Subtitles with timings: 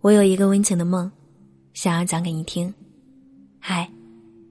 [0.00, 1.10] 我有一个温情的梦，
[1.74, 2.72] 想要讲给你听。
[3.58, 3.90] 嗨，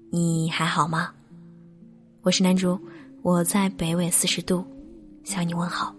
[0.09, 1.09] 你还好吗？
[2.21, 2.77] 我是南竹，
[3.21, 4.61] 我在北纬四十度
[5.23, 5.95] 向你问好。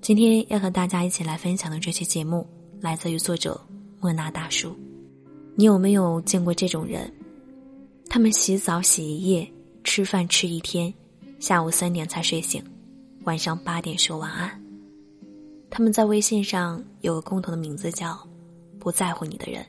[0.00, 2.46] 今天要和大家一起来分享的这期节目，
[2.80, 3.60] 来自于作者
[3.98, 4.72] 莫那大叔。
[5.56, 7.12] 你有没有见过这种人？
[8.08, 9.52] 他们洗澡洗一夜，
[9.82, 10.94] 吃饭吃一天，
[11.40, 12.62] 下午三点才睡醒，
[13.24, 14.48] 晚上八点说晚安。
[15.70, 18.18] 他们在微信上有个共同的名字叫
[18.88, 19.62] “不在乎你的人”。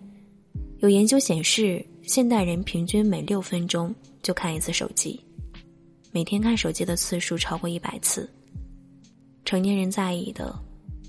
[0.79, 3.93] 有研究显示，现代人平均每六分钟
[4.23, 5.19] 就看一次手机，
[6.13, 8.29] 每天看手机的次数超过一百次。
[9.43, 10.57] 成年人在意的，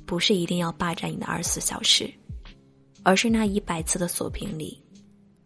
[0.04, 2.12] 不是一定要霸占你的二十四小时，
[3.04, 4.82] 而是那一百次的锁屏里，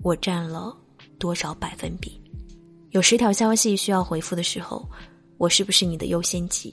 [0.01, 0.74] 我占了
[1.19, 2.19] 多少百分比？
[2.93, 4.88] 有十条消息需要回复的时候，
[5.37, 6.73] 我是不是你的优先级？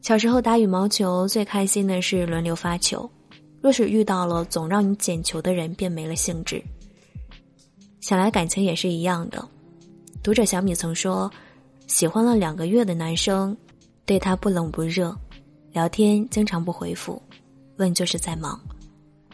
[0.00, 3.10] 小时候打羽毛球最开心的是轮流发球，
[3.66, 6.62] 若是遇到了总让你捡球的人，便没了兴致。
[7.98, 9.44] 想来感情也是一样的。
[10.22, 11.28] 读者小米曾说，
[11.88, 13.56] 喜欢了两个月的男生，
[14.04, 15.12] 对他不冷不热，
[15.72, 17.20] 聊天经常不回复，
[17.78, 18.56] 问就是在忙。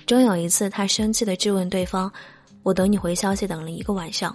[0.07, 2.11] 终有一次，他生气的质问对方
[2.65, 4.35] ：“我等你回消息等了一个晚上。”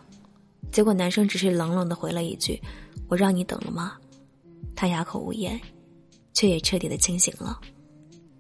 [0.72, 2.62] 结果男生只是冷冷的回了一句
[3.10, 3.94] ：“我让你等了吗？”
[4.78, 5.60] 他哑口无言。
[6.36, 7.60] 却也彻底的清醒了，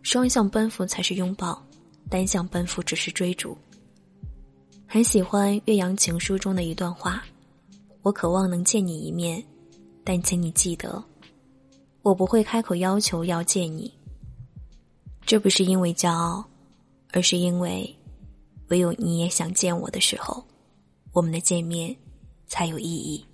[0.07, 1.61] 双向奔赴才是拥抱，
[2.09, 3.57] 单向奔赴只是追逐。
[4.87, 7.21] 很喜欢《岳阳情书》中的一段话
[8.03, 9.43] ：“我渴望能见你一面，
[10.05, 11.03] 但请你记得，
[12.03, 13.93] 我不会开口要求要见你。
[15.25, 16.41] 这不是因为骄傲，
[17.11, 17.93] 而是因为，
[18.69, 20.41] 唯有你也想见我的时候，
[21.11, 21.93] 我们的见面
[22.47, 23.25] 才有意义。”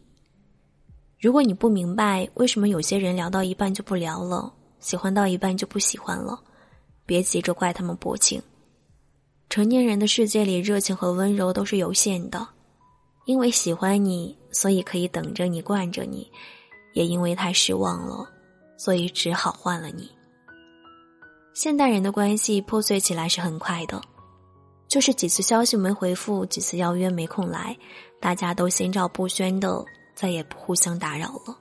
[1.21, 6.41] 如果你不明白为什么有些人聊到一半就不聊了，喜欢到一半就不喜欢了，
[7.05, 8.41] 别急着怪他们薄情。
[9.49, 12.47] 成年人的世界里，热情和温柔都是有限的。
[13.25, 16.27] 因为喜欢你，所以可以等着你惯着你；
[16.93, 18.27] 也因为太失望了，
[18.77, 20.09] 所以只好换了你。
[21.53, 24.01] 现代人的关系破碎起来是很快的，
[24.87, 27.77] 就是几次消息没回复，几次邀约没空来，
[28.19, 29.83] 大家都心照不宣的。
[30.15, 31.57] 再也不互相打扰了。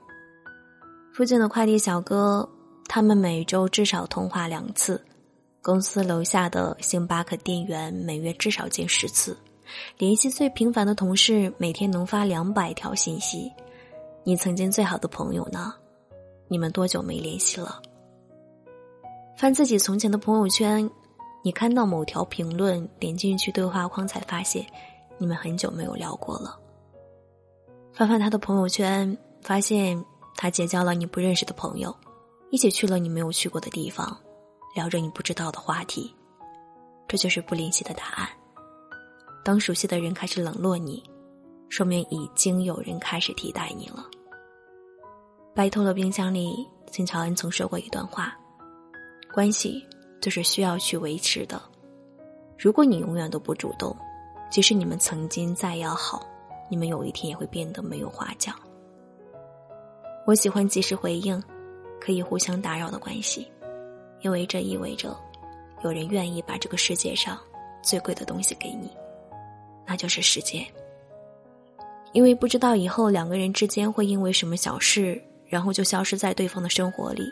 [1.11, 2.47] 附近的快递小哥，
[2.87, 4.95] 他们每周至少通话两次；
[5.63, 9.33] 公司楼下的星巴克店员每月至少见十次；
[9.97, 13.49] 联系最频繁的同事每天能发两百条信息。
[14.25, 15.73] 你曾经最好的朋友呢？
[16.49, 17.81] 你们多久没联系了？
[19.37, 20.87] 翻自己从前的朋友圈，
[21.45, 24.65] 你看到某条评论，点进去对话框，才发现
[25.17, 26.59] 你们很久没有聊过了。
[27.93, 30.03] 翻翻他的朋友圈，发现
[30.35, 31.95] 他结交了你不认识的朋友，
[32.49, 34.19] 一起去了你没有去过的地方，
[34.73, 36.13] 聊着你不知道的话题，
[37.07, 38.27] 这就是不联系的答案。
[39.43, 41.03] 当熟悉的人开始冷落你，
[41.69, 44.05] 说明已经有人开始替代你了。
[45.53, 48.35] 白透了冰箱里，金乔恩曾说过一段话：
[49.31, 49.85] 关系
[50.19, 51.61] 就是需要去维持的。
[52.57, 53.95] 如果你永远都不主动，
[54.49, 56.27] 即使你们曾经再要好。
[56.69, 58.55] 你们有一天也会变得没有话讲。
[60.25, 61.43] 我喜欢及时回应，
[62.01, 63.51] 可以互相打扰的关系，
[64.23, 65.15] 因为这意味着
[65.83, 67.37] 有人愿意把这个世界上
[67.83, 68.89] 最贵的东西给你，
[69.85, 70.65] 那就是时间。
[72.13, 77.23] 因为不知道以后两个人之间会因为什么小事，然后就消失在对方的生活里，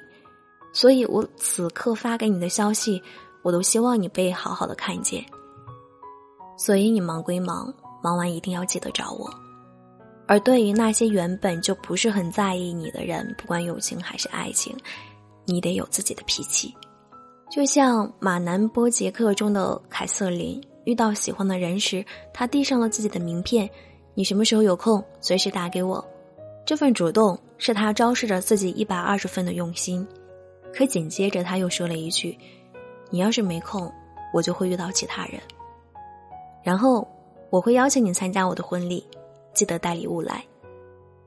[0.73, 3.01] 所以我此刻发给你的消息，
[3.41, 5.25] 我都希望你被好好的看见。
[6.57, 7.73] 所以你忙归忙。
[8.03, 9.31] 忙完一定要记得找我，
[10.27, 14.75] 而对于那些原本就不是很在意你的人，不管友情还是爱情，
[15.51, 16.73] 你得有自己的脾气。
[17.49, 23.69] 就像《马南波杰克》中的凯瑟琳，遇到喜欢的人时，他递上了自己的名片
[24.15, 26.03] ：“你什么时候有空，随时打给我。”
[26.65, 30.07] 这份主动是他昭示着自己一百二十分的用心。
[30.73, 32.37] 可紧接着他又说了一句
[33.11, 33.91] ：“你要是没空，
[34.33, 35.41] 我就会遇到其他人。”
[36.63, 37.07] 然后。
[37.51, 39.05] 我会邀请你参加我的婚礼，
[39.53, 40.41] 记得带礼物来。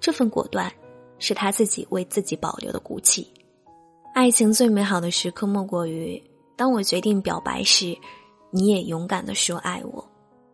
[0.00, 0.72] 这份果断，
[1.18, 3.30] 是他自己为自己保留的骨气。
[4.14, 6.22] 爱情最美好的时刻，莫过于
[6.56, 7.98] 当我决定表白时，
[8.52, 10.08] 你也勇敢的说爱我，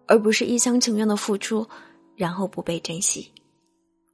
[0.07, 1.69] 而不是一厢情愿的付出，
[2.17, 3.31] 然后不被珍惜。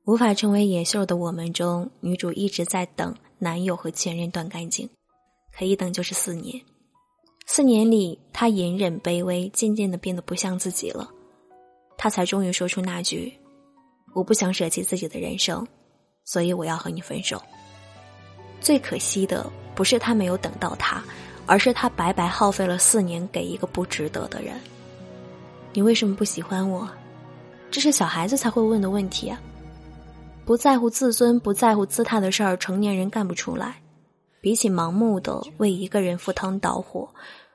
[0.05, 4.91] 无法成为野兽的我们中，女主一直在等男友和前任断干净，
[5.57, 6.61] 可一等就是四年。
[7.47, 11.09] 四年里，她隐忍卑微，渐渐的变得不像自己了。
[11.97, 13.33] 他才终于说出那句
[14.13, 15.65] ：“我不想舍弃自己的人生，
[16.25, 17.41] 所以我要和你分手。”
[18.67, 21.01] 最可惜的不是他没有等到他，
[21.47, 24.57] 而是他白白耗费了四年给一个不值得的人。
[25.73, 26.89] 你为什么不喜欢我？
[27.71, 29.41] 这是小孩子才会问的问题啊！
[30.45, 33.81] 不在乎自尊、不在乎姿态的事儿，成年人干不出来。
[34.41, 37.09] 比起盲目的为一个人赴汤蹈火，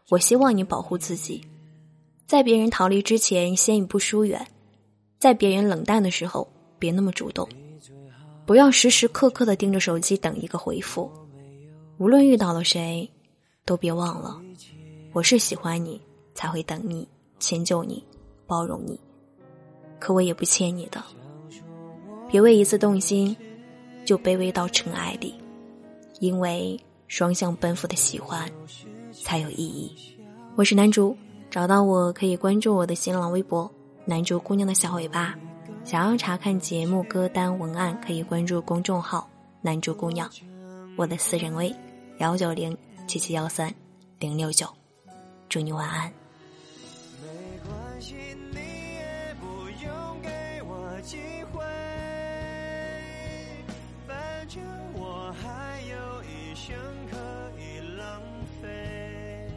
[0.08, 1.46] 我希望你保护自己，
[2.26, 4.48] 在别人逃离之前先一步疏远，
[5.20, 6.50] 在别人冷淡的时候
[6.80, 7.46] 别那么主动，
[8.46, 11.10] 不要时时刻刻的盯着手机等一个回复。
[11.98, 13.10] 无论遇到了谁，
[13.66, 14.42] 都别忘了，
[15.14, 16.02] 我是喜欢你
[16.34, 17.08] 才会等你、
[17.40, 18.04] 迁就你、
[18.48, 19.00] 包容你，
[20.00, 21.04] 可我也不欠你的。
[22.28, 23.36] 别为一次动心，
[24.04, 25.36] 就卑微到尘埃里。
[26.20, 28.48] 因为双向奔赴的喜欢
[29.12, 29.92] 才有意义。
[30.56, 31.18] 我是南竹，
[31.50, 33.70] 找到我可以关注我的新浪微博
[34.06, 35.36] “南竹姑娘的小尾巴”。
[35.84, 39.28] 想要查看节目歌单文案可以关注公众号
[39.62, 40.30] 南珠姑娘
[40.96, 41.74] 我的私人微
[42.20, 43.74] 幺九零七七幺三
[44.20, 44.68] 零六九。
[45.50, 46.12] 祝你晚安。
[47.22, 47.28] 没
[47.68, 48.16] 关系
[48.52, 49.46] 你也不
[49.84, 50.30] 用给
[50.64, 51.18] 我机
[51.52, 51.62] 会
[54.08, 54.64] 反正
[54.94, 56.74] 我还有一生
[57.10, 57.18] 可
[57.60, 58.22] 以浪
[58.62, 59.50] 费。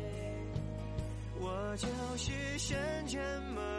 [1.39, 1.87] 我就
[2.17, 2.77] 是旋
[3.07, 3.23] 转
[3.53, 3.74] 门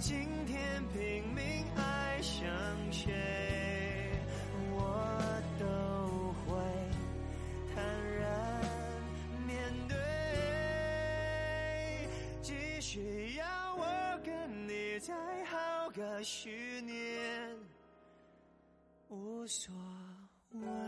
[0.00, 2.46] 今天拼命爱上
[2.92, 3.12] 谁，
[4.70, 5.66] 我都
[6.46, 6.56] 会
[7.74, 7.84] 坦
[8.14, 8.62] 然
[9.44, 9.58] 面
[9.88, 9.96] 对，
[12.40, 13.84] 即使要我
[14.24, 15.12] 跟你再
[15.46, 17.56] 耗个十年。
[19.08, 19.74] 无所
[20.52, 20.87] 谓。